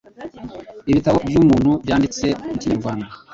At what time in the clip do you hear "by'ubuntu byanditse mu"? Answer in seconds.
1.27-2.55